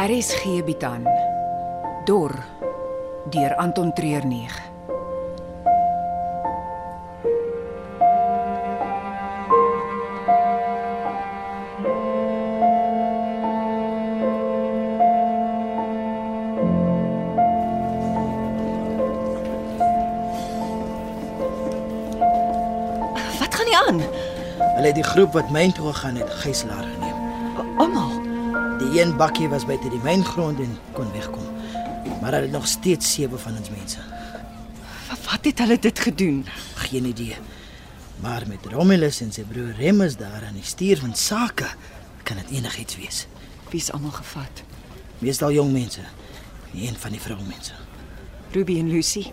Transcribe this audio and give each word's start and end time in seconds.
RSG 0.00 0.64
bied 0.64 0.80
aan 0.84 1.04
Dor 2.08 2.32
deur 3.28 3.52
Anton 3.60 3.92
Treurnig. 3.92 4.54
Wat 23.36 23.54
gaan 23.54 23.66
nie 23.68 23.76
aan? 23.76 24.00
Hulle 24.00 24.86
het 24.86 24.94
die 24.94 25.04
groep 25.04 25.36
wat 25.36 25.52
myn 25.52 25.72
toe 25.76 25.92
gegaan 25.92 26.16
het 26.16 26.30
gijslaar 26.30 26.88
geneem. 26.88 27.76
Almal. 27.76 28.19
Die 28.80 29.00
een 29.00 29.16
bakkie 29.16 29.48
was 29.52 29.66
buite 29.68 29.90
die 29.92 30.00
myngrond 30.00 30.58
en 30.58 30.72
kon 30.96 31.10
wegkom. 31.12 31.44
Maar 32.20 32.32
hulle 32.32 32.46
het 32.48 32.54
nog 32.54 32.66
steeds 32.66 33.12
sewe 33.12 33.38
van 33.38 33.56
ons 33.56 33.70
mense. 33.70 34.00
Wat 35.30 35.44
het 35.44 35.58
hulle 35.58 35.78
dit 35.78 35.98
gedoen? 35.98 36.46
Geen 36.74 37.04
idee. 37.04 37.36
Maar 38.20 38.44
met 38.48 38.66
Romulus 38.72 39.20
en 39.20 39.32
sy 39.32 39.44
broer 39.48 39.76
Remus 39.78 40.16
daar 40.16 40.44
aan 40.48 40.56
die 40.56 40.64
stuur 40.64 40.98
van 41.04 41.14
sake, 41.14 41.68
kan 42.22 42.40
dit 42.40 42.56
enigiets 42.56 42.96
wees. 42.96 43.26
Wie's 43.70 43.92
almal 43.92 44.16
gevat? 44.16 44.64
Meestal 45.20 45.52
jong 45.52 45.72
mense. 45.72 46.04
Nie 46.72 46.88
een 46.88 46.98
van 46.98 47.12
die 47.12 47.20
vroumense. 47.20 47.76
Ruby 48.52 48.78
en 48.80 48.90
Lucy. 48.90 49.26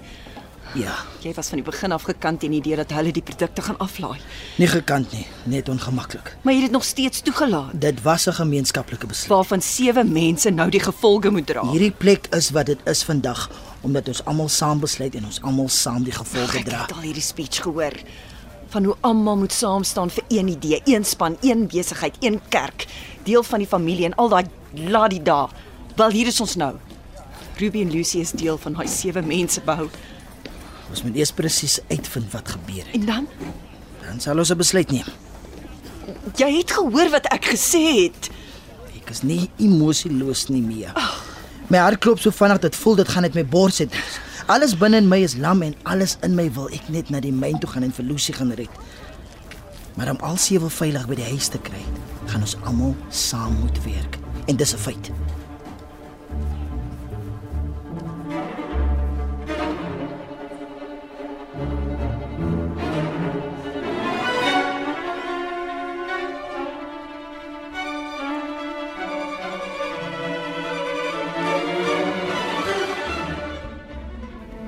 Ja, 0.75 0.93
Jy 1.23 1.33
was 1.33 1.47
van 1.49 1.57
die 1.61 1.65
begin 1.65 1.91
af 1.91 2.03
gekant 2.03 2.39
teen 2.39 2.51
die 2.51 2.59
idee 2.59 2.75
dat 2.75 2.91
hulle 2.91 3.11
die 3.11 3.21
produkte 3.21 3.61
gaan 3.61 3.77
aflaai. 3.77 4.19
nie 4.57 4.67
gekant 4.67 5.11
nie, 5.11 5.25
net 5.43 5.69
ongemaklik. 5.69 6.35
Maar 6.41 6.53
jy 6.53 6.59
het 6.59 6.67
dit 6.67 6.71
nog 6.75 6.83
steeds 6.83 7.21
toegelaat. 7.21 7.71
Dit 7.81 8.01
was 8.01 8.27
'n 8.27 8.31
gemeenskaplike 8.33 9.05
besluit. 9.07 9.29
Waarvan 9.29 9.61
sewe 9.61 10.03
mense 10.03 10.49
nou 10.49 10.69
die 10.69 10.79
gevolge 10.79 11.29
moet 11.31 11.45
dra. 11.47 11.65
Hierdie 11.71 11.91
plek 11.91 12.27
is 12.35 12.49
wat 12.51 12.65
dit 12.65 12.79
is 12.85 13.03
vandag 13.03 13.49
omdat 13.81 14.07
ons 14.07 14.25
almal 14.25 14.49
saam 14.49 14.79
besluit 14.79 15.15
en 15.15 15.25
ons 15.25 15.41
almal 15.41 15.69
saam 15.69 16.03
die 16.03 16.11
gevolge 16.13 16.57
Ek 16.57 16.65
dra. 16.65 16.81
het 16.81 16.91
al 16.93 17.01
hierdie 17.01 17.21
speech 17.21 17.61
gehoor 17.61 17.93
van 18.69 18.83
hoe 18.83 18.95
almal 19.01 19.37
moet 19.37 19.53
saam 19.53 19.83
staan 19.83 20.09
vir 20.09 20.23
een 20.27 20.47
idee, 20.47 20.81
een 20.85 21.05
span, 21.05 21.37
een 21.41 21.67
besigheid, 21.67 22.15
een 22.19 22.41
kerk, 22.49 22.85
deel 23.23 23.43
van 23.43 23.59
die 23.59 23.67
familie 23.67 24.05
en 24.05 24.15
al 24.15 24.29
daai 24.29 24.45
ladida. 24.73 25.49
Wel 25.95 26.09
hier 26.09 26.27
is 26.27 26.41
ons 26.41 26.55
nou. 26.55 26.75
Ruby 27.57 27.81
en 27.81 27.91
Lucy 27.91 28.17
is 28.19 28.31
deel 28.31 28.57
van 28.57 28.73
daai 28.73 28.87
sewe 28.87 29.21
mense 29.21 29.61
behou. 29.61 29.89
Ons 30.89 31.03
moet 31.03 31.15
eers 31.15 31.31
presies 31.31 31.79
uitvind 31.89 32.31
wat 32.31 32.49
gebeur 32.49 32.85
het. 32.85 32.93
En 32.93 33.05
dan 33.05 33.27
Dan 34.07 34.19
sal 34.19 34.37
ons 34.37 34.49
'n 34.51 34.57
besluit 34.57 34.91
neem. 34.91 35.05
jy 36.35 36.57
het 36.57 36.71
gehoor 36.71 37.09
wat 37.09 37.25
ek 37.33 37.45
gesê 37.45 38.03
het. 38.03 38.29
Ek 38.95 39.09
is 39.09 39.21
nie 39.23 39.49
emosieloos 39.57 40.47
nie 40.49 40.61
meer. 40.61 40.93
My 41.69 41.77
hart 41.77 41.99
klop 41.99 42.19
so 42.19 42.31
vinnig 42.31 42.59
dat 42.59 42.75
voel 42.75 42.95
dit 42.95 43.07
gaan 43.07 43.21
net 43.21 43.33
my 43.35 43.45
bors 43.45 43.77
het. 43.77 43.91
Alles 44.47 44.75
binne 44.77 44.97
in 44.97 45.07
my 45.07 45.17
is 45.23 45.35
lam 45.35 45.61
en 45.61 45.75
alles 45.83 46.17
in 46.23 46.35
my 46.35 46.49
wil 46.53 46.69
ek 46.69 46.89
net 46.89 47.09
na 47.09 47.19
die 47.19 47.31
myn 47.31 47.59
toe 47.59 47.69
gaan 47.69 47.83
en 47.83 47.91
vir 47.91 48.05
Lucy 48.05 48.31
gaan 48.33 48.51
red. 48.51 48.69
Maar 49.95 50.09
om 50.09 50.17
al 50.21 50.37
sewe 50.37 50.69
veilig 50.69 51.07
by 51.07 51.15
die 51.15 51.23
huis 51.25 51.47
te 51.47 51.57
kry, 51.57 51.81
gaan 52.27 52.41
ons 52.41 52.55
almal 52.63 52.95
saam 53.09 53.53
moet 53.59 53.83
werk. 53.83 54.17
En 54.47 54.55
dis 54.55 54.73
'n 54.73 54.77
feit. 54.77 55.11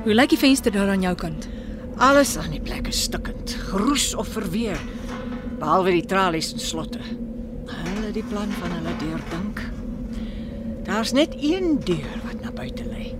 Hoe 0.09 0.17
lyk 0.17 0.31
die 0.33 0.39
venster 0.41 0.73
daar 0.73 0.89
aan 0.89 1.03
jou 1.05 1.11
kant? 1.13 1.43
Alles 2.01 2.31
aan 2.41 2.49
die 2.49 2.61
plek 2.65 2.87
is 2.89 3.03
stukkend, 3.05 3.51
geroes 3.69 4.07
of 4.17 4.31
verweer, 4.33 4.79
behalwe 5.59 5.91
die 5.99 6.07
tralies 6.09 6.49
en 6.55 6.63
slotte. 6.65 7.03
Hulle 7.69 8.09
die 8.15 8.23
plan 8.31 8.49
van 8.57 8.73
hulle 8.73 8.95
deurdink. 9.03 9.61
Daar's 10.87 11.13
net 11.13 11.37
een 11.37 11.77
deur 11.85 12.17
wat 12.23 12.41
na 12.41 12.49
buite 12.57 12.89
lei. 12.89 13.11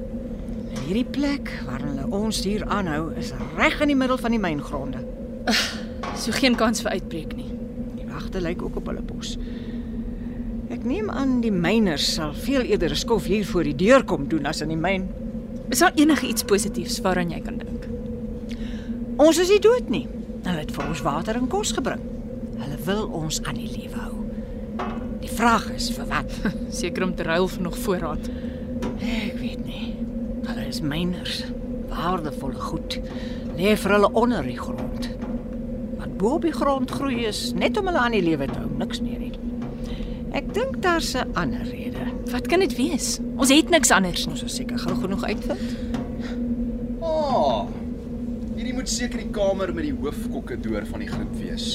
En 0.72 0.82
hierdie 0.88 1.06
plek 1.06 1.54
waar 1.68 1.86
hulle 1.86 2.10
ons 2.10 2.42
hier 2.42 2.66
aanhou 2.66 3.14
is 3.22 3.36
reg 3.62 3.78
in 3.86 3.94
die 3.94 4.00
middel 4.02 4.18
van 4.18 4.34
die 4.34 4.42
myngronde. 4.42 5.06
So 6.18 6.34
geen 6.42 6.58
kans 6.58 6.82
vir 6.82 6.98
uitbreek 6.98 7.38
nie. 7.38 7.54
Die 8.02 8.10
wagte 8.10 8.42
lyk 8.42 8.66
ook 8.66 8.82
op 8.82 8.90
hulle 8.90 9.06
pos. 9.06 9.38
Ek 10.74 10.82
neem 10.82 11.14
aan 11.14 11.38
die 11.46 11.54
myners 11.54 12.16
sal 12.18 12.34
veel 12.34 12.66
eerder 12.66 12.98
'n 12.98 13.04
skof 13.06 13.30
hier 13.30 13.46
voor 13.46 13.64
die 13.64 13.78
deur 13.78 14.02
kom 14.04 14.26
doen 14.26 14.50
as 14.50 14.66
in 14.66 14.74
die 14.74 14.84
myn. 14.90 15.12
Is 15.70 15.80
daar 15.80 15.92
enige 15.96 16.28
iets 16.28 16.44
positiefs 16.44 17.02
waaraan 17.06 17.30
jy 17.30 17.42
kan 17.46 17.58
dink? 17.62 17.86
Ons 19.22 19.38
is 19.38 19.52
nie 19.54 19.60
dood 19.62 19.90
nie. 19.90 20.08
Hulle 20.42 20.64
het 20.64 20.72
vir 20.74 20.88
ons 20.88 21.02
water 21.06 21.38
en 21.38 21.50
kos 21.52 21.76
gebring. 21.78 22.02
Hulle 22.58 22.78
wil 22.88 23.04
ons 23.20 23.38
aan 23.44 23.60
die 23.60 23.70
lewe 23.70 24.00
hou. 24.02 24.24
Die 25.22 25.30
vraag 25.30 25.68
is 25.76 25.92
vir 25.94 26.08
wat? 26.10 26.34
Seker 26.80 27.06
om 27.06 27.14
te 27.16 27.28
ruil 27.28 27.46
vir 27.54 27.66
nog 27.68 27.78
voorraad. 27.84 28.32
Ek 28.98 29.38
weet 29.38 29.62
nie. 29.68 29.94
Hulle 30.48 30.66
is 30.66 30.82
myners, 30.82 31.44
waardevolle 31.92 32.70
goed. 32.72 32.98
Lê 33.60 33.76
vir 33.78 33.98
hulle 33.98 34.10
onder 34.18 34.48
die 34.48 34.58
grond. 34.58 35.12
Wat 36.00 36.18
bo 36.18 36.40
op 36.40 36.48
die 36.48 36.56
grond 36.56 36.92
groei 36.92 37.28
is 37.30 37.52
net 37.54 37.78
om 37.78 37.92
hulle 37.92 38.02
aan 38.02 38.18
die 38.18 38.26
lewe 38.26 38.50
te 38.50 38.58
hou, 38.58 38.72
niks 38.82 39.04
meer 39.06 39.22
nie. 39.22 39.36
Ek 40.34 40.50
dink 40.54 40.82
daar's 40.82 41.14
'n 41.16 41.30
ander 41.34 41.66
rede. 41.66 41.89
Wat 42.30 42.48
kan 42.48 42.62
dit 42.62 42.76
wees? 42.78 43.18
Ons 43.40 43.50
het 43.50 43.72
niks 43.74 43.92
anders 43.92 44.26
nie. 44.26 44.36
Ons 44.36 44.44
sal 44.46 44.52
seker 44.54 44.82
gou 44.82 44.96
genoeg 45.02 45.24
uitvind. 45.32 45.78
Ah. 47.02 47.66
Hierdie 48.54 48.76
moet 48.76 48.92
seker 48.92 49.22
die 49.24 49.32
kamer 49.34 49.72
met 49.74 49.88
die 49.88 49.96
hoofkokkedoor 49.96 50.86
van 50.92 51.02
die 51.06 51.10
groep 51.10 51.32
wees. 51.40 51.70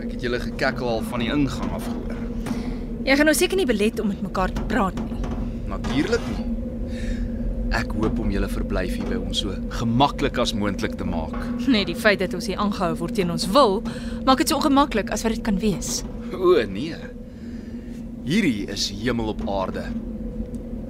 Ek 0.00 0.14
het 0.14 0.24
julle 0.24 0.40
gekekkel 0.40 0.88
al 0.88 1.04
van 1.10 1.24
die 1.24 1.28
ingang 1.32 1.74
af 1.76 1.84
gehoor. 1.84 2.16
Jy 3.04 3.16
gaan 3.18 3.28
nou 3.28 3.36
seker 3.36 3.60
nie 3.60 3.68
belet 3.68 4.00
om 4.00 4.08
met 4.12 4.22
mekaar 4.24 4.52
te 4.54 4.64
praat 4.70 4.96
nie. 5.04 5.20
Natuurlik 5.68 6.24
nie. 6.32 6.46
Ek 7.76 7.92
hoop 7.94 8.18
om 8.18 8.32
julle 8.32 8.48
verblyf 8.50 8.96
hier 8.98 9.06
by 9.12 9.20
ons 9.20 9.44
so 9.44 9.54
gemaklik 9.78 10.40
as 10.42 10.54
moontlik 10.56 10.96
te 10.98 11.06
maak. 11.06 11.36
Net 11.70 11.90
die 11.90 11.98
feit 11.98 12.22
dat 12.22 12.34
ons 12.34 12.48
hier 12.50 12.58
aangehou 12.62 12.94
word 13.04 13.18
teen 13.20 13.30
ons 13.30 13.46
wil, 13.54 13.80
maak 14.26 14.42
dit 14.42 14.50
so 14.50 14.58
ongemaklik 14.58 15.12
as 15.14 15.26
wat 15.26 15.36
dit 15.36 15.44
kan 15.46 15.60
wees. 15.62 16.00
O 16.34 16.56
nee. 16.70 16.96
Hierdie 18.20 18.66
is 18.68 18.90
hemel 18.92 19.30
op 19.32 19.40
aarde. 19.48 19.82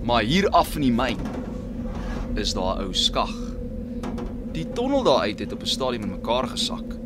Maar 0.03 0.23
hier 0.27 0.49
af 0.51 0.73
in 0.75 0.83
die 0.83 0.95
myn 0.95 1.19
is 2.35 2.55
daar 2.59 2.81
'n 2.81 2.89
ou 2.89 2.95
skag. 2.95 3.31
Die 4.53 4.67
tonnel 4.75 5.03
daar 5.03 5.21
uit 5.21 5.39
het 5.39 5.53
op 5.53 5.63
'n 5.63 5.67
stadium 5.67 6.03
in 6.03 6.11
mekaar 6.11 6.49
gesak. 6.49 6.97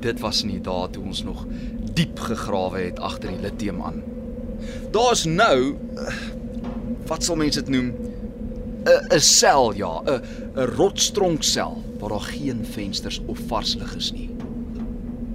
Dit 0.00 0.20
was 0.20 0.42
in 0.42 0.48
die 0.48 0.60
dae 0.60 0.90
toe 0.90 1.02
ons 1.04 1.22
nog 1.22 1.46
diep 1.94 2.18
gegrawe 2.18 2.78
het 2.78 3.00
agter 3.00 3.28
die 3.28 3.40
lithium 3.40 3.82
aan. 3.82 4.02
Daar's 4.90 5.24
nou 5.24 5.74
eh, 5.96 6.14
wat 7.06 7.24
sal 7.24 7.36
mense 7.36 7.62
dit 7.62 7.68
noem? 7.68 7.94
'n 8.84 9.14
'n 9.14 9.20
sel 9.20 9.74
ja, 9.74 10.02
'n 10.04 10.22
'n 10.54 10.66
rotsstronksel 10.76 11.82
waar 11.98 12.08
daar 12.08 12.20
geen 12.30 12.64
vensters 12.64 13.20
of 13.26 13.38
vars 13.46 13.74
lig 13.74 13.96
is 13.96 14.12
nie 14.12 14.30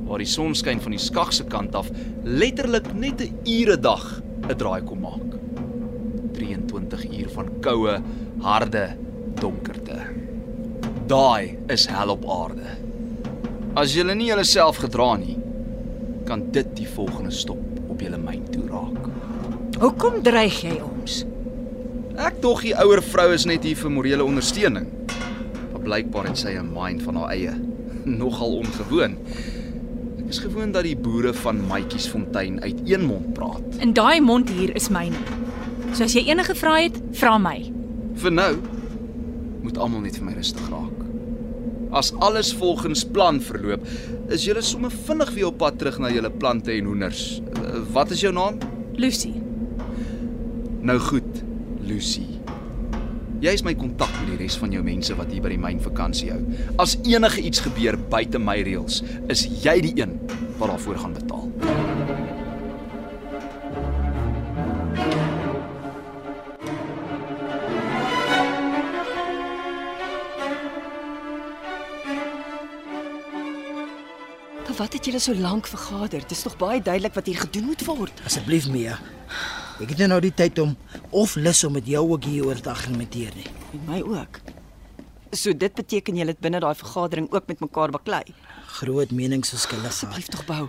waar 0.07 0.23
die 0.23 0.29
sonskyn 0.29 0.81
van 0.81 0.95
die 0.95 1.01
skag 1.01 1.33
se 1.35 1.43
kant 1.43 1.75
af 1.75 1.89
letterlik 2.23 2.93
net 2.93 3.21
'n 3.21 3.35
ure 3.45 3.77
dag 3.77 4.21
'n 4.49 4.57
draai 4.57 4.81
kom 4.83 4.99
maak. 4.99 5.31
23 6.33 7.03
uur 7.19 7.29
van 7.29 7.47
koue, 7.61 8.01
harde 8.39 8.95
donkerte. 9.39 9.99
Daai 11.07 11.57
is 11.67 11.85
hel 11.87 12.09
op 12.09 12.25
aarde. 12.25 12.67
As 13.75 13.93
julle 13.93 14.15
nie 14.15 14.27
julleself 14.27 14.77
gedra 14.77 15.15
nie, 15.17 15.37
kan 16.25 16.51
dit 16.51 16.75
die 16.75 16.87
volgende 16.87 17.31
stop 17.31 17.61
op 17.87 18.01
julle 18.01 18.17
myn 18.17 18.43
toe 18.51 18.67
raak. 18.67 19.09
Hoekom 19.79 20.21
dreig 20.23 20.61
jy 20.61 20.79
ons? 20.81 21.25
Ek 22.17 22.41
dog 22.41 22.63
die 22.65 22.73
ouer 22.73 23.01
vrou 23.05 23.27
is 23.33 23.45
net 23.45 23.63
hier 23.63 23.77
vir 23.77 23.91
morele 23.93 24.25
ondersteuning. 24.25 24.87
Maar 25.71 25.83
blykbaar 25.85 26.27
het 26.27 26.37
sy 26.37 26.57
'n 26.57 26.73
mind 26.73 27.03
van 27.03 27.15
haar 27.15 27.29
eie. 27.29 27.53
Nogal 28.21 28.57
ongewoon. 28.57 29.17
Is 30.27 30.39
gewoond 30.43 30.73
dat 30.75 30.83
die 30.83 30.95
boere 30.97 31.33
van 31.33 31.61
Maatjiesfontein 31.67 32.61
uit 32.61 32.81
een 32.85 33.05
mond 33.07 33.33
praat. 33.33 33.77
En 33.79 33.93
daai 33.93 34.21
mond 34.21 34.49
hier 34.49 34.75
is 34.75 34.89
myne. 34.91 35.15
So 35.95 36.03
as 36.03 36.13
jy 36.17 36.25
enige 36.27 36.55
vrae 36.55 36.89
het, 36.89 36.97
vra 37.15 37.37
my. 37.39 37.61
Vir 38.19 38.33
nou 38.35 38.53
moet 39.63 39.77
almal 39.83 40.03
net 40.03 40.17
vir 40.19 40.27
my 40.27 40.35
rustig 40.35 40.67
raak. 40.71 41.03
As 41.95 42.11
alles 42.23 42.51
volgens 42.59 43.05
plan 43.15 43.39
verloop, 43.41 43.83
is 44.31 44.43
julle 44.47 44.61
sommer 44.61 44.91
vinnig 45.07 45.31
weer 45.35 45.47
op 45.49 45.57
pad 45.63 45.79
terug 45.79 45.99
na 46.03 46.11
julle 46.11 46.31
plante 46.31 46.71
en 46.75 46.85
hoenders. 46.91 47.39
Uh, 47.55 47.79
Wat 47.95 48.11
is 48.11 48.21
jou 48.23 48.33
naam? 48.35 48.59
Lucy. 48.99 49.31
Nou 50.81 50.99
goed, 50.99 51.43
Lucy. 51.87 52.36
Jy 53.37 53.51
is 53.53 53.61
my 53.61 53.75
kontak 53.77 54.09
met 54.17 54.31
die 54.31 54.37
res 54.39 54.55
van 54.57 54.71
jou 54.73 54.79
mense 54.81 55.13
wat 55.13 55.29
hier 55.29 55.43
by 55.45 55.51
die 55.53 55.59
myn 55.61 55.77
vakansie 55.77 56.31
hou. 56.33 56.39
As 56.81 56.95
enige 57.05 57.43
iets 57.45 57.61
gebeur 57.61 57.93
buite 58.09 58.39
my 58.41 58.55
reëls, 58.65 59.03
is 59.29 59.43
jy 59.61 59.75
die 59.85 59.91
een 59.99 60.15
wat 60.57 60.71
daarvoor 60.71 60.97
gaan 61.03 61.13
betaal. 61.13 61.45
Maar 74.65 74.79
wat 74.81 74.97
het 74.97 75.05
julle 75.05 75.21
so 75.21 75.37
lank 75.37 75.69
vergader? 75.69 76.25
Dit 76.25 76.33
is 76.33 76.41
tog 76.41 76.57
baie 76.57 76.81
duidelik 76.81 77.13
wat 77.13 77.29
hier 77.29 77.37
gedoen 77.45 77.69
moet 77.69 77.85
word. 77.85 78.25
Asseblief 78.25 78.65
Mia, 78.73 78.97
Ek 79.77 79.91
het 79.93 79.99
nie 80.01 80.07
nou 80.09 80.17
die 80.23 80.33
tyd 80.33 80.57
om 80.59 80.71
of 81.13 81.35
lus 81.37 81.59
om 81.67 81.75
met 81.77 81.85
jou 81.85 82.01
ook 82.15 82.23
hieroor 82.25 82.57
te 82.61 82.71
argumenteer 82.71 83.35
nie. 83.37 83.45
En 83.77 83.83
my 83.85 83.99
ook. 84.01 84.39
So 85.35 85.53
dit 85.53 85.73
beteken 85.75 86.17
julle 86.17 86.33
het 86.33 86.41
binne 86.41 86.61
daai 86.63 86.73
vergadering 86.79 87.27
ook 87.29 87.45
met 87.51 87.61
mekaar 87.61 87.93
baklei. 87.93 88.23
Groot 88.79 89.11
meningsverskille 89.11 89.83
gehad. 89.83 89.93
Asseblief 89.93 90.31
tog 90.33 90.45
bou. 90.47 90.63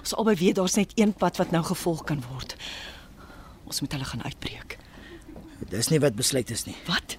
Ons 0.00 0.16
albei 0.18 0.34
weet 0.40 0.58
daar's 0.58 0.74
net 0.74 0.92
een 0.98 1.12
pad 1.12 1.38
wat 1.38 1.54
nou 1.54 1.62
gevolg 1.70 2.02
kan 2.08 2.24
word. 2.32 2.56
Ons 3.68 3.80
moet 3.84 3.94
hulle 3.94 4.10
gaan 4.10 4.26
uitbreek. 4.26 4.78
Dis 5.70 5.92
nie 5.92 6.02
wat 6.02 6.18
besluit 6.18 6.50
is 6.50 6.66
nie. 6.66 6.76
Wat? 6.88 7.14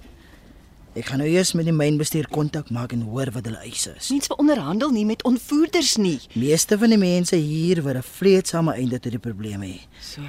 Ek 0.98 1.06
gaan 1.06 1.22
nou 1.22 1.28
eers 1.30 1.54
met 1.54 1.68
die 1.68 1.74
mynbestuur 1.76 2.26
kontak 2.34 2.68
maak 2.74 2.92
en 2.92 3.06
hoor 3.06 3.30
wat 3.32 3.46
hulle 3.46 3.62
eise 3.62 3.94
is. 3.96 4.10
Mens 4.10 4.32
onderhandel 4.34 4.90
nie 4.90 5.06
met 5.06 5.22
ontvoerders 5.24 5.96
nie. 6.02 6.18
Meeste 6.34 6.76
van 6.78 6.90
die 6.90 6.98
mense 6.98 7.38
hier 7.38 7.80
wil 7.86 7.96
'n 7.96 8.02
vreedsame 8.02 8.74
einde 8.74 8.98
tot 8.98 9.12
die 9.12 9.22
probleme 9.22 9.66
hê, 9.66 9.80
So. 10.02 10.22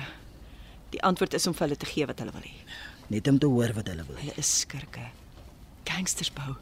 Die 0.91 1.01
antwoord 1.03 1.33
is 1.33 1.47
om 1.47 1.53
vir 1.53 1.67
hulle 1.67 1.77
te 1.77 1.85
gee 1.85 2.05
wat 2.05 2.19
hulle 2.19 2.31
wil 2.31 2.41
hê. 2.43 2.55
net 3.11 3.27
om 3.27 3.38
te 3.39 3.45
hoor 3.47 3.73
wat 3.75 3.88
hulle 3.88 4.03
wil. 4.07 4.15
Hulle 4.15 4.33
is 4.39 4.59
skurke. 4.61 5.03
Gangsters 5.83 6.31
bou. 6.31 6.55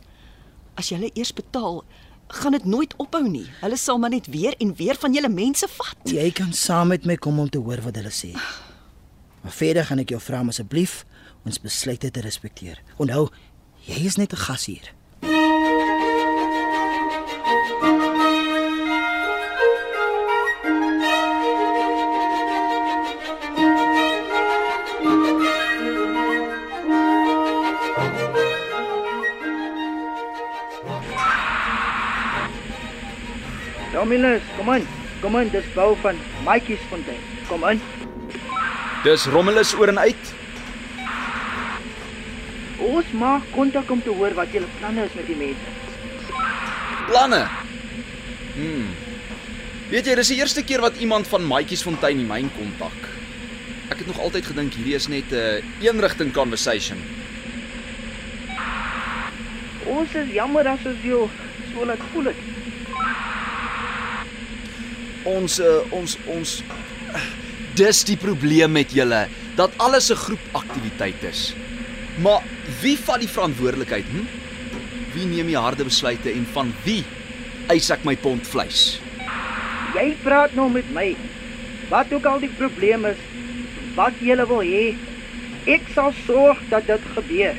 As 0.76 0.90
jy 0.90 0.98
hulle 0.98 1.12
eers 1.14 1.32
betaal, 1.34 1.84
gaan 2.28 2.52
dit 2.52 2.66
nooit 2.66 2.94
ophou 2.98 3.22
nie. 3.30 3.46
Hulle 3.62 3.78
sal 3.78 3.98
maar 4.02 4.10
net 4.10 4.28
weer 4.34 4.56
en 4.60 4.74
weer 4.76 4.96
van 4.96 5.14
julle 5.14 5.30
mense 5.30 5.68
vat. 5.68 5.98
Jy 6.10 6.32
kan 6.32 6.54
saam 6.54 6.88
met 6.94 7.06
my 7.06 7.16
kom 7.18 7.40
om 7.40 7.50
te 7.50 7.58
hoor 7.62 7.82
wat 7.86 7.96
hulle 8.02 8.10
sê. 8.14 8.32
Maar 9.44 9.52
verder 9.56 9.86
gaan 9.86 10.00
ek 10.00 10.10
jou 10.10 10.20
vra 10.22 10.42
om 10.42 10.50
asseblief 10.50 11.06
ons 11.46 11.62
besluite 11.62 12.10
te 12.12 12.22
respekteer. 12.22 12.82
Onthou, 12.98 13.30
jy 13.86 14.06
is 14.06 14.18
net 14.18 14.34
'n 14.34 14.38
gas 14.38 14.66
hier. 14.66 14.94
Dominus, 34.10 34.42
kom 34.58 34.70
in. 34.74 34.88
Kom 35.22 35.36
in, 35.38 35.50
dis 35.54 35.66
bou 35.76 35.92
van 36.02 36.18
Maatjies 36.42 36.82
Fontein. 36.90 37.20
Kom 37.46 37.62
in. 37.70 37.78
Dis 39.06 39.28
Romulus 39.30 39.76
oor 39.78 39.92
en 39.92 40.00
uit. 40.02 40.32
Ons 42.88 43.12
maak 43.22 43.46
kontak 43.54 43.92
om 43.94 44.02
te 44.02 44.10
hoor 44.10 44.34
wat 44.34 44.50
julle 44.50 44.66
planne 44.80 45.06
is 45.06 45.14
met 45.14 45.30
die 45.30 45.38
mense. 45.38 45.76
Planne. 47.12 47.44
Hmm. 48.56 48.90
Weet 49.94 50.10
jy, 50.10 50.18
dis 50.18 50.34
die 50.34 50.40
eerste 50.42 50.66
keer 50.66 50.82
wat 50.82 50.98
iemand 50.98 51.30
van 51.30 51.46
Maatjiesfontein 51.46 52.24
die 52.24 52.26
myn 52.26 52.50
kontak. 52.58 53.12
Ek 53.94 54.02
het 54.02 54.10
nog 54.10 54.24
altyd 54.26 54.50
gedink 54.50 54.74
hierdie 54.74 54.98
is 54.98 55.06
net 55.06 55.30
'n 55.30 55.62
uh, 55.62 55.86
eenrigting 55.86 56.34
conversation. 56.34 56.98
Ons 59.86 60.18
is 60.18 60.34
jammer 60.34 60.66
as 60.66 60.82
ons 60.82 61.06
jou 61.06 61.30
so 61.76 61.86
laat 61.86 62.02
voel 62.10 62.34
het. 62.34 62.59
Ons 65.30 65.60
uh, 65.62 65.80
ons 65.96 66.16
ons 66.32 66.54
uh, 66.64 67.24
dis 67.78 68.04
die 68.08 68.18
probleem 68.20 68.74
met 68.76 68.94
julle 68.96 69.28
dat 69.60 69.76
alles 69.78 70.10
'n 70.12 70.22
groep 70.26 70.46
aktiwiteit 70.62 71.24
is. 71.24 71.54
Maar 72.18 72.42
wie 72.82 72.98
vat 72.98 73.20
die 73.20 73.30
verantwoordelikheid? 73.30 74.06
Hm? 74.12 74.26
Wie 75.14 75.26
neem 75.26 75.48
die 75.48 75.58
harde 75.58 75.84
besluite 75.84 76.32
en 76.32 76.46
van 76.54 76.74
wie 76.84 77.04
eis 77.68 77.90
ek 77.90 78.04
my 78.04 78.16
pond 78.16 78.48
vleis? 78.48 79.00
Jy 79.96 80.16
praat 80.24 80.54
nou 80.56 80.70
met 80.72 80.90
my. 80.94 81.16
Wat 81.90 82.14
ook 82.14 82.26
al 82.26 82.40
die 82.40 82.54
probleem 82.58 83.06
is, 83.06 83.18
wat 83.96 84.14
jy 84.22 84.36
wil 84.46 84.62
hê, 84.62 84.96
ek 85.66 85.82
sal 85.96 86.14
sorg 86.26 86.58
dat 86.70 86.86
dit 86.88 87.02
gebeur. 87.16 87.56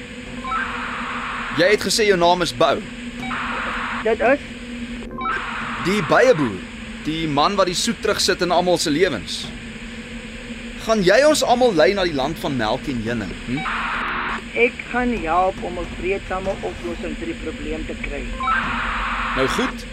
Jy 1.59 1.69
het 1.71 1.83
gesê 1.83 2.07
jou 2.07 2.19
naam 2.19 2.43
is 2.43 2.53
Bou. 2.55 2.79
Dit 4.05 4.21
is 4.21 4.41
Die 5.85 6.03
byeboer, 6.05 6.59
die 7.05 7.29
man 7.29 7.57
wat 7.57 7.67
die 7.67 7.75
soet 7.75 8.03
terugsit 8.03 8.43
in 8.43 8.51
almal 8.51 8.79
se 8.79 8.91
lewens. 8.91 9.47
Gaan 10.85 11.03
jy 11.03 11.25
ons 11.29 11.43
almal 11.43 11.75
lei 11.75 11.95
na 11.95 12.05
die 12.05 12.17
land 12.17 12.39
van 12.39 12.57
melk 12.57 12.89
en 12.89 13.03
heuning? 13.03 13.33
Hm? 13.47 13.81
ek 14.55 14.73
gaan 14.91 15.13
help 15.23 15.63
om 15.63 15.79
'n 15.79 15.87
vreedsame 15.99 16.51
oplossing 16.61 17.17
vir 17.19 17.27
die 17.27 17.41
probleem 17.43 17.87
te 17.87 17.95
kry. 18.03 18.25
Nou 19.37 19.47
goed. 19.49 19.87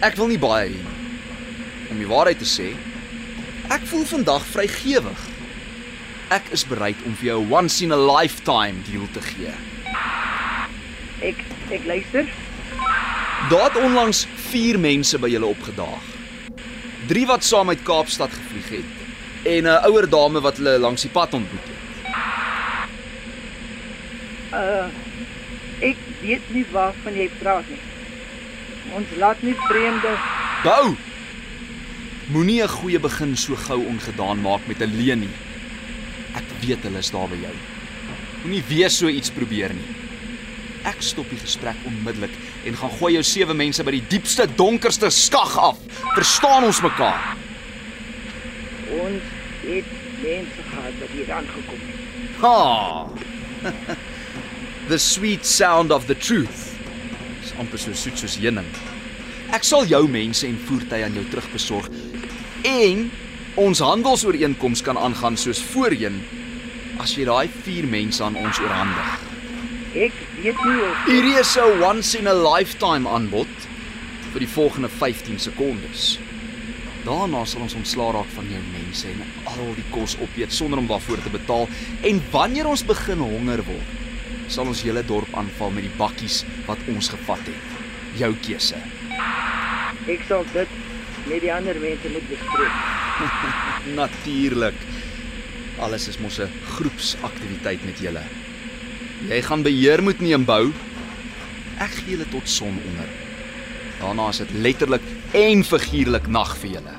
Ek 0.00 0.14
wil 0.16 0.26
nie 0.26 0.38
baie 0.38 0.68
hê 0.68 0.70
nie. 0.70 0.86
Om 1.90 1.98
die 1.98 2.06
waarheid 2.06 2.38
te 2.38 2.44
sê, 2.44 2.74
ek 3.68 3.80
voel 3.84 4.04
vandag 4.04 4.46
vrygewig. 4.46 5.20
Ek 6.30 6.42
is 6.50 6.64
bereid 6.64 6.96
om 7.04 7.14
vir 7.16 7.26
jou 7.26 7.42
'n 7.42 7.52
once 7.52 7.82
in 7.82 7.92
a 7.92 7.96
lifetime 7.96 8.82
deal 8.90 9.08
te 9.12 9.20
gee. 9.20 9.52
Ek 11.20 11.36
ek 11.70 11.84
luister. 11.84 12.26
Daar 13.50 13.64
het 13.64 13.76
onlangs 13.76 14.26
4 14.52 14.78
mense 14.78 15.18
by 15.18 15.30
julle 15.32 15.48
opgedaag. 15.48 16.08
3 17.08 17.26
wat 17.30 17.44
saam 17.44 17.72
uit 17.72 17.82
Kaapstad 17.86 18.34
gevlieg 18.36 18.68
het 18.68 18.90
en 19.52 19.64
'n 19.64 19.84
ouer 19.88 20.06
dame 20.08 20.40
wat 20.40 20.56
hulle 20.60 20.78
langs 20.78 21.02
die 21.02 21.10
pad 21.10 21.34
ontmoet 21.34 21.68
het. 21.70 21.80
Uh 24.52 24.86
ek 25.82 25.98
weet 26.20 26.44
nie 26.54 26.66
waarvan 26.70 27.14
jy 27.16 27.30
praat 27.40 27.66
nie. 27.68 27.80
Ons 28.94 29.08
laat 29.18 29.42
nie 29.42 29.54
vreemde 29.68 30.12
Bou. 30.62 30.94
Moenie 32.28 32.62
'n 32.62 32.68
goeie 32.68 33.00
begin 33.00 33.36
so 33.36 33.56
gou 33.56 33.80
ongedaan 33.86 34.40
maak 34.40 34.66
met 34.66 34.80
'n 34.80 34.94
leuen 34.96 35.20
nie. 35.20 35.36
Ek 36.34 36.44
weet 36.60 36.82
hulle 36.82 36.98
is 36.98 37.10
daar 37.10 37.28
by 37.28 37.36
jou. 37.36 37.56
Moenie 38.42 38.62
weer 38.68 38.90
so 38.90 39.08
iets 39.08 39.30
probeer 39.30 39.74
nie. 39.74 40.01
Ek 40.88 41.02
stop 41.04 41.28
die 41.30 41.38
gesprek 41.38 41.78
onmiddellik 41.86 42.34
en 42.66 42.76
gaan 42.76 42.96
gooi 42.98 43.14
jou 43.14 43.22
sewe 43.26 43.54
mense 43.54 43.84
by 43.86 43.94
die 43.94 44.04
diepste 44.10 44.48
donkerste 44.56 45.10
skag 45.14 45.54
af. 45.58 45.78
Verstaan 46.16 46.66
ons 46.66 46.82
mekaar? 46.82 47.42
ons 49.00 49.22
het 49.62 49.90
mense 50.22 50.64
gehad 50.68 50.98
wat 51.00 51.14
hier 51.14 51.32
aangekom 51.32 51.80
het. 51.86 52.00
Ha. 52.42 53.08
the 54.92 54.98
sweet 54.98 55.46
sound 55.46 55.92
of 55.92 56.06
the 56.06 56.14
truth. 56.14 56.68
Dis 57.40 57.54
amper 57.58 57.80
so 57.80 57.94
soet 57.96 58.18
soos 58.18 58.36
heuning. 58.40 58.68
Ek 59.52 59.66
sal 59.68 59.86
jou 59.88 60.04
mense 60.10 60.46
en 60.48 60.58
voertuie 60.66 61.04
aan 61.04 61.16
jou 61.18 61.24
terugbesorg 61.30 61.90
en 62.68 63.08
ons 63.60 63.82
handelsooreenkoms 63.84 64.80
kan 64.86 64.96
aangaan 64.96 65.36
soos 65.36 65.60
voorheen 65.72 66.22
as 67.02 67.12
jy 67.18 67.26
daai 67.28 67.50
4 67.66 67.88
mense 67.90 68.22
aan 68.24 68.38
ons 68.38 68.60
oorhandig. 68.62 69.26
Ek 70.08 70.21
weet 70.42 70.64
nie 70.66 70.82
of 70.82 71.06
Hierdie 71.06 71.38
is 71.38 71.56
'n 71.56 71.82
once 71.82 72.18
in 72.18 72.26
a 72.26 72.34
lifetime 72.34 73.08
aanbod 73.08 73.54
vir 74.32 74.40
die 74.40 74.48
volgende 74.48 74.88
15 74.88 75.38
sekondes. 75.38 76.18
Daarna 77.04 77.44
sal 77.44 77.62
ons 77.62 77.74
ontslaa 77.74 78.12
raak 78.12 78.30
van 78.34 78.48
jou 78.50 78.62
mense 78.72 79.08
en 79.08 79.22
al 79.44 79.74
die 79.74 79.86
kos 79.90 80.16
opeet 80.22 80.52
sonder 80.52 80.78
om 80.78 80.86
daarvoor 80.86 81.22
te 81.22 81.30
betaal 81.30 81.68
en 82.02 82.22
wanneer 82.30 82.66
ons 82.66 82.84
begin 82.84 83.18
honger 83.18 83.62
word, 83.66 83.88
sal 84.48 84.66
ons 84.66 84.82
hele 84.82 85.02
dorp 85.02 85.34
aanval 85.34 85.70
met 85.70 85.82
die 85.82 85.96
bakkies 85.98 86.44
wat 86.66 86.78
ons 86.88 87.08
gevat 87.08 87.42
het. 87.46 87.64
Jou 88.18 88.34
keuse. 88.46 88.76
ek 90.06 90.22
sal 90.28 90.44
dit 90.52 90.68
met 91.26 91.40
die 91.40 91.52
ander 91.54 91.78
mense 91.80 92.08
moet 92.08 92.28
bespreek. 92.28 92.72
Natuurlik. 94.02 94.74
Alles 95.78 96.08
is 96.08 96.18
mos 96.18 96.38
'n 96.38 96.50
groepsaktiwiteit 96.76 97.84
met 97.84 97.98
julle. 97.98 98.41
Jy 99.28 99.42
gaan 99.42 99.62
beheer 99.62 100.02
moet 100.02 100.20
neem 100.20 100.44
bou. 100.44 100.72
Ek 101.78 101.94
gee 101.94 102.16
julle 102.16 102.26
tot 102.30 102.48
son 102.48 102.74
onder. 102.74 103.10
Daarna 104.00 104.28
is 104.28 104.42
dit 104.42 104.50
letterlik 104.64 105.04
en 105.38 105.62
figuurlik 105.64 106.26
nag 106.26 106.56
vir 106.58 106.70
julle. 106.78 106.96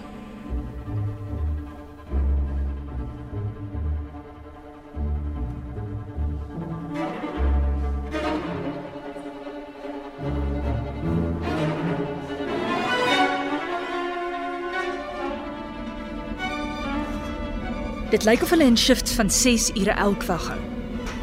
Dit 18.14 18.24
lyk 18.24 18.44
of 18.46 18.50
hulle 18.50 18.64
'n 18.64 18.78
shift 18.78 19.12
van 19.12 19.30
6 19.30 19.72
ure 19.76 19.92
elk 19.92 20.24
wag 20.24 20.48
hou. 20.48 20.60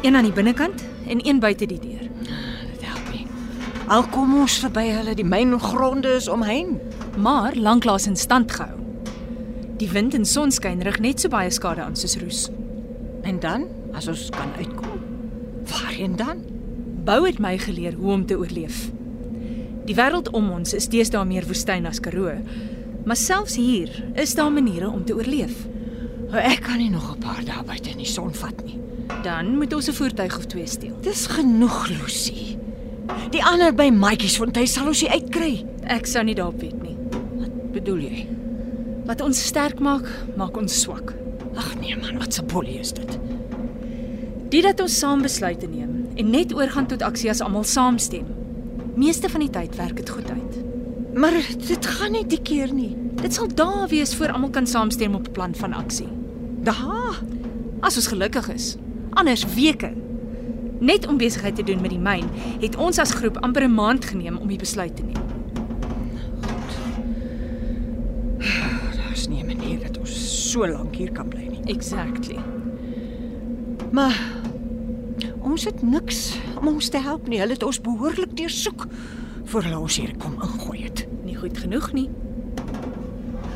Een 0.01 0.15
aan 0.15 0.23
die 0.23 0.33
binnekant 0.33 0.90
en 1.11 1.27
een 1.27 1.39
buite 1.39 1.67
die 1.67 1.79
deur. 1.79 2.07
Dit 2.71 2.85
help 2.87 3.09
nie. 3.11 3.25
Al 3.91 4.05
kom 4.13 4.37
ons 4.39 4.59
verby 4.63 4.87
hulle, 4.87 5.15
die 5.15 5.27
myngronde 5.27 6.15
is 6.15 6.29
omheen. 6.31 6.77
Maar 7.19 7.55
lanklaas 7.55 8.07
in 8.07 8.15
stand 8.15 8.51
gehou. 8.51 8.79
Die 9.81 9.89
wind 9.91 10.15
en 10.15 10.25
sonskyn 10.25 10.83
rig 10.85 10.99
net 11.03 11.19
so 11.19 11.31
baie 11.33 11.51
skade 11.51 11.83
aan 11.83 11.97
soos 11.99 12.15
roes. 12.21 12.45
En 13.27 13.39
dan, 13.43 13.67
as 13.97 14.07
ons 14.07 14.29
kan 14.31 14.53
uitkom, 14.57 15.01
waarheen 15.67 16.15
dan? 16.15 16.45
Bou 17.03 17.25
het 17.25 17.41
my 17.41 17.57
geleer 17.57 17.97
hoe 17.97 18.11
om 18.13 18.25
te 18.25 18.37
oorleef. 18.37 18.87
Die 19.89 19.97
wêreld 19.97 20.29
om 20.37 20.51
ons 20.53 20.75
is 20.77 20.87
deesdae 20.87 21.25
meer 21.25 21.47
woestyn 21.49 21.89
as 21.89 21.99
Karoo. 21.99 22.37
Maar 23.05 23.17
selfs 23.17 23.57
hier 23.57 23.89
is 24.13 24.35
daar 24.37 24.51
maniere 24.53 24.89
om 24.89 25.03
te 25.05 25.17
oorleef. 25.17 25.65
Ek 26.31 26.61
kan 26.63 26.77
nie 26.77 26.89
nog 26.89 27.11
'n 27.11 27.19
paar 27.19 27.43
dae 27.43 27.63
buite 27.65 27.89
in 27.89 27.97
die 27.97 28.05
son 28.05 28.33
vat 28.33 28.63
nie. 28.63 28.79
Dan 29.23 29.57
moet 29.57 29.73
ons 29.73 29.87
'n 29.87 29.93
voertuig 29.93 30.37
of 30.37 30.45
twee 30.45 30.67
steel. 30.67 30.95
Dis 31.01 31.27
genoeg, 31.27 31.87
Lucy. 31.87 32.57
Die 33.31 33.43
ander 33.43 33.73
by 33.73 33.89
Maatjiesfontein 33.89 34.67
sal 34.67 34.87
ons 34.87 35.01
nie 35.01 35.11
uitkry. 35.11 35.65
Ek 35.83 36.05
sou 36.05 36.23
nie 36.23 36.35
daarop 36.35 36.61
weet 36.61 36.81
nie. 36.81 36.95
Wat 37.39 37.71
bedoel 37.71 37.97
jy? 37.97 38.27
Wat 39.05 39.21
ons 39.21 39.45
sterk 39.45 39.79
maak, 39.79 40.07
maak 40.37 40.57
ons 40.57 40.81
swak. 40.81 41.13
Ag 41.55 41.75
nee 41.79 41.95
man, 41.97 42.17
wat 42.17 42.39
'n 42.39 42.45
boelie 42.47 42.79
is 42.79 42.93
dit? 42.93 43.19
Dit 44.49 44.63
dat 44.63 44.79
ons 44.79 44.99
saam 44.99 45.21
besluite 45.21 45.67
neem 45.67 46.07
en 46.15 46.29
net 46.29 46.53
oorgaan 46.53 46.87
tot 46.87 47.01
aksie 47.01 47.29
as 47.29 47.41
almal 47.41 47.63
saamstem. 47.63 48.25
Meeste 48.95 49.29
van 49.29 49.39
die 49.39 49.49
tyd 49.49 49.75
werk 49.75 49.95
dit 49.95 50.09
goed 50.09 50.29
uit. 50.29 50.63
Maar 51.13 51.33
dit 51.67 51.85
gaan 51.85 52.11
nie 52.11 52.25
die 52.27 52.41
keer 52.41 52.73
nie. 52.73 52.95
Dit 53.21 53.33
sal 53.33 53.47
dae 53.47 53.87
wees 53.87 54.15
voor 54.15 54.31
almal 54.31 54.49
kan 54.49 54.67
saamstem 54.67 55.15
op 55.15 55.27
'n 55.27 55.31
plan 55.31 55.55
van 55.55 55.73
aksie. 55.73 56.07
Daar. 56.63 57.21
As 57.81 57.95
ons 57.95 58.07
gelukkig 58.07 58.49
is. 58.49 58.77
Anders 59.13 59.45
weke. 59.53 59.91
Net 60.79 61.07
om 61.07 61.17
besigheid 61.17 61.55
te 61.55 61.63
doen 61.63 61.81
met 61.81 61.93
die 61.93 61.99
myn, 61.99 62.29
het 62.59 62.75
ons 62.75 62.99
as 62.99 63.13
groep 63.13 63.37
amper 63.45 63.63
'n 63.63 63.73
maand 63.73 64.05
geneem 64.05 64.37
om 64.37 64.47
die 64.47 64.57
besluit 64.57 64.95
te 64.95 65.03
neem. 65.03 65.21
Daar's 68.97 69.27
nie 69.27 69.43
'n 69.43 69.45
manier 69.45 69.79
dat 69.79 69.97
ons 69.97 70.51
so 70.51 70.67
lank 70.67 70.95
hier 70.95 71.11
kan 71.11 71.27
bly 71.27 71.47
nie. 71.47 71.61
Exactly. 71.65 72.39
Maar 73.91 74.19
ons 75.41 75.63
het 75.63 75.81
niks 75.81 76.39
om 76.59 76.67
ons 76.67 76.89
te 76.89 76.97
help 76.97 77.27
nie. 77.27 77.39
Hulle 77.39 77.53
het 77.53 77.63
ons 77.63 77.81
behoorlik 77.81 78.37
deursoek 78.37 78.87
voor 79.43 79.63
hulle 79.63 79.79
ons 79.79 79.97
hier 79.97 80.13
kom 80.17 80.33
ingooi 80.41 80.83
het. 80.83 81.07
Nie 81.23 81.35
goed 81.35 81.57
genoeg 81.57 81.91
nie. 81.93 82.09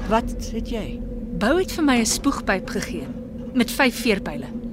Wat 0.09 0.51
het 0.53 0.69
jy? 0.69 0.99
Bou 1.39 1.59
het 1.59 1.71
vir 1.71 1.83
my 1.83 1.97
'n 1.99 2.05
spoegpyp 2.05 2.69
gegee 2.69 3.07
met 3.53 3.71
5 3.71 3.95
veerpyle. 3.95 4.64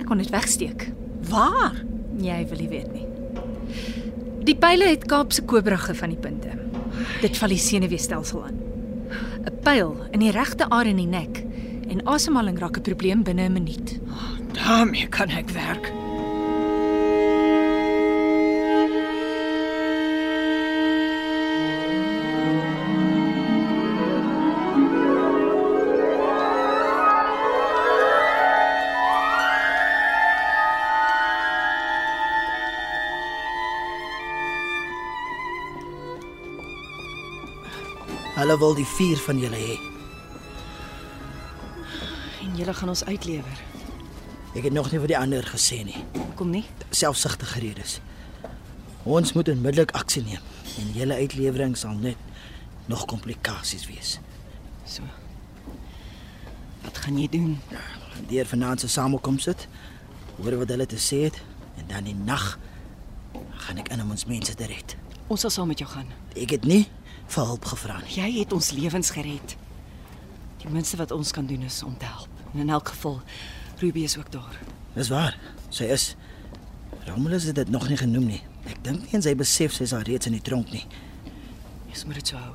Ek 0.00 0.06
kon 0.06 0.18
dit 0.18 0.30
wegsteek. 0.30 0.88
Waar? 1.30 1.74
Jy 2.18 2.46
wil 2.48 2.58
nie 2.58 2.68
weet 2.68 2.92
nie. 2.92 3.06
Die 4.44 4.54
pile 4.54 4.88
het 4.90 5.06
Kaapse 5.08 5.42
kobrage 5.42 5.94
van 5.94 6.08
die 6.12 6.18
punte. 6.20 6.52
Dit 7.22 7.36
val 7.40 7.48
die 7.48 7.58
senuweestelsel 7.58 8.44
aan. 8.44 8.58
'n 9.44 9.58
Pyl 9.64 9.96
in 10.12 10.20
die 10.20 10.30
regte 10.30 10.68
aar 10.70 10.86
in 10.86 10.96
die 10.96 11.06
nek 11.06 11.44
en 11.88 12.06
asemhaling 12.06 12.58
raak 12.58 12.76
'n 12.78 12.82
probleem 12.82 13.22
binne 13.22 13.48
'n 13.48 13.52
minuut. 13.52 13.98
daarmee 14.52 15.06
kan 15.08 15.28
ek 15.28 15.50
werk. 15.50 15.92
Hulle 38.54 38.66
wil 38.66 38.76
die 38.78 38.86
vier 38.86 39.18
van 39.18 39.40
julle 39.42 39.58
hê. 39.58 39.72
En 42.44 42.52
julle 42.54 42.74
gaan 42.78 42.92
ons 42.92 43.02
uitlewer. 43.08 43.62
Ek 44.54 44.68
het 44.68 44.76
nog 44.76 44.92
nie 44.92 45.00
vir 45.02 45.10
die 45.10 45.16
ander 45.18 45.48
gesê 45.50 45.80
nie. 45.82 46.04
Kom 46.38 46.52
nie. 46.54 46.62
Selfsugtige 46.94 47.64
redes. 47.64 47.96
Ons 49.02 49.34
moet 49.34 49.50
onmiddellik 49.50 49.96
aksie 49.98 50.22
neem 50.22 50.46
en 50.78 50.94
julle 50.94 51.18
uitlewering 51.18 51.74
sal 51.74 51.98
net 51.98 52.46
nog 52.86 53.02
komplikasies 53.10 53.88
wees. 53.90 54.20
So. 54.86 55.02
Wat 56.86 57.02
gaan 57.02 57.18
jy 57.18 57.26
doen? 57.34 57.56
Deur 58.30 58.46
vanaand 58.54 58.86
se 58.86 58.94
samekoms 59.00 59.50
sit, 59.50 59.66
hoor 60.38 60.60
wat 60.62 60.76
hulle 60.76 60.86
te 60.86 61.02
sê 61.02 61.24
het 61.26 61.42
en 61.80 61.90
dan 61.90 62.06
die 62.06 62.14
nag 62.14 62.52
gaan 63.66 63.82
ek 63.82 63.90
in 63.90 64.06
om 64.06 64.14
ons 64.14 64.30
mense 64.30 64.54
te 64.54 64.70
red. 64.70 64.94
Ons 65.26 65.42
sal 65.42 65.58
saam 65.58 65.74
met 65.74 65.82
jou 65.82 65.90
gaan. 65.90 66.06
Ek 66.38 66.54
het 66.54 66.70
nie 66.70 66.84
vir 67.28 67.44
hulp 67.44 67.64
gevra 67.64 67.98
nie. 68.02 68.14
Jy 68.16 68.30
het 68.40 68.52
ons 68.52 68.70
lewens 68.76 69.10
gered. 69.14 69.56
Die 70.62 70.70
minste 70.72 70.96
wat 70.96 71.10
ons 71.10 71.32
kan 71.32 71.46
doen 71.46 71.62
is 71.62 71.82
om 71.82 71.96
te 71.98 72.08
help. 72.08 72.28
En 72.54 72.60
in 72.60 72.70
elk 72.70 72.88
geval, 72.88 73.20
Ruby 73.78 74.04
is 74.06 74.18
ook 74.18 74.30
daar. 74.32 74.58
Dis 74.94 75.08
waar. 75.08 75.38
Sy 75.74 75.84
is 75.90 76.14
Romulus 77.04 77.44
het 77.44 77.54
dit 77.54 77.68
nog 77.68 77.88
nie 77.88 77.96
genoem 78.00 78.26
nie. 78.26 78.42
Ek 78.70 78.78
dink 78.84 79.02
nie 79.04 79.18
en 79.18 79.24
sy 79.24 79.34
besef 79.36 79.74
sy 79.76 79.84
is 79.84 79.92
al 79.92 80.06
reeds 80.08 80.30
in 80.30 80.36
die 80.38 80.44
tronk 80.44 80.70
nie. 80.72 80.84
Ons 81.90 82.04
moet 82.08 82.20
dit 82.20 82.32
so 82.32 82.40
hou. 82.40 82.54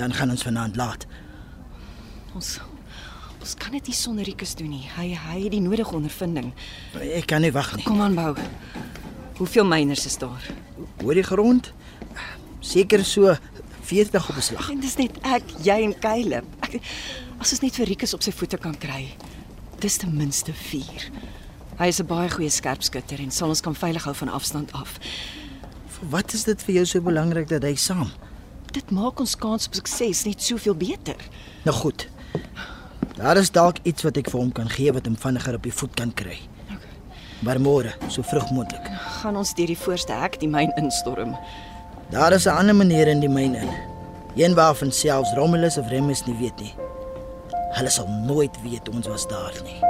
Dan 0.00 0.14
gaan 0.16 0.32
ons 0.34 0.42
vanaand 0.42 0.76
laat. 0.76 1.06
Ons 2.34 2.56
ons 3.44 3.54
kan 3.60 3.74
dit 3.76 3.90
nie 3.90 3.94
sonder 3.94 4.24
Rikus 4.24 4.54
doen 4.56 4.72
nie. 4.72 4.86
Hy 4.96 5.10
hy 5.20 5.38
het 5.44 5.52
die 5.52 5.62
nodige 5.62 5.94
ondervinding. 5.94 6.50
Ek 6.96 7.28
kan 7.30 7.44
nie 7.44 7.52
wag 7.52 7.74
nie. 7.76 7.84
Kom 7.84 8.00
aan, 8.00 8.16
bou. 8.16 8.32
Hoeveel 9.36 9.66
myners 9.68 10.06
is 10.08 10.16
daar? 10.18 10.42
Hoor 11.02 11.18
die 11.18 11.26
grond? 11.26 11.72
Seker 12.74 13.04
so 13.06 13.36
40 13.86 14.28
op 14.28 14.34
beslag. 14.34 14.70
En 14.72 14.80
dis 14.82 14.96
net 14.98 15.18
ek, 15.22 15.52
jy 15.62 15.76
en 15.84 15.92
Caleb. 16.02 16.46
Ek, 16.66 16.80
as 17.38 17.52
ons 17.54 17.62
net 17.62 17.76
vir 17.78 17.86
Rikus 17.92 18.14
op 18.16 18.24
sy 18.24 18.32
voete 18.34 18.58
kan 18.58 18.74
kry. 18.82 19.04
Dis 19.84 20.00
ten 20.02 20.14
minste 20.16 20.50
4. 20.56 21.06
Hy 21.78 21.86
is 21.90 22.00
'n 22.00 22.06
baie 22.06 22.30
goeie 22.30 22.50
skerpskutter 22.50 23.20
en 23.20 23.30
sal 23.30 23.48
ons 23.48 23.60
kan 23.60 23.74
veilig 23.74 24.04
hou 24.04 24.14
van 24.14 24.28
afstand 24.28 24.72
af. 24.72 24.98
Vir 25.86 26.08
wat 26.10 26.34
is 26.34 26.44
dit 26.44 26.62
vir 26.62 26.74
jou 26.74 26.84
so 26.84 27.00
belangrik 27.00 27.48
dat 27.48 27.62
hy 27.62 27.74
saam? 27.74 28.10
Dit 28.72 28.90
maak 28.90 29.20
ons 29.20 29.36
kans 29.36 29.66
op 29.66 29.74
sukses 29.74 30.24
net 30.24 30.42
soveel 30.42 30.74
beter. 30.74 31.16
Nou 31.64 31.76
goed. 31.76 32.08
Daar 33.16 33.36
is 33.36 33.50
dalk 33.50 33.76
iets 33.84 34.02
wat 34.02 34.16
ek 34.16 34.30
vir 34.30 34.40
hom 34.40 34.52
kan 34.52 34.68
gee 34.68 34.92
wat 34.92 35.06
hom 35.06 35.16
vinniger 35.16 35.54
op 35.54 35.62
die 35.62 35.72
voet 35.72 35.94
kan 35.94 36.14
kry. 36.14 36.38
Maar 37.42 37.60
môre, 37.60 37.94
so 38.08 38.22
vroeg 38.22 38.50
moontlik. 38.50 38.86
Gaan 39.22 39.36
ons 39.36 39.54
deur 39.54 39.66
die 39.66 39.78
voorste 39.78 40.12
hek 40.12 40.40
die 40.40 40.48
myn 40.48 40.72
instorm. 40.76 41.36
Daar 42.10 42.32
is 42.32 42.44
'n 42.46 42.48
ander 42.48 42.74
manier 42.74 43.06
in 43.08 43.20
die 43.20 43.28
myn 43.28 43.54
in. 43.54 43.70
Een 44.36 44.54
waarvan 44.54 44.92
selfs 44.92 45.34
Romulus 45.34 45.78
of 45.78 45.88
Remus 45.88 46.24
nie 46.24 46.36
weet 46.36 46.60
nie. 46.60 46.74
Hulle 47.70 47.90
sal 47.90 48.08
nooit 48.08 48.62
weet 48.62 48.88
ons 48.88 49.06
was 49.06 49.26
daar 49.26 49.54
nie. 49.64 49.80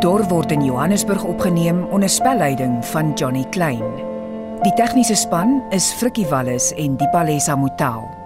Dor 0.00 0.22
word 0.28 0.52
in 0.52 0.64
Johannesburg 0.64 1.24
opgeneem 1.24 1.84
onder 1.84 2.08
spelleiding 2.08 2.84
van 2.84 3.12
Johnny 3.12 3.44
Klein. 3.50 3.82
Die 4.62 4.74
tegniese 4.74 5.14
span 5.14 5.62
is 5.70 5.92
Frikkie 5.92 6.26
Wallis 6.26 6.72
en 6.74 6.96
Dipalesa 6.96 7.56
Motelo. 7.56 8.17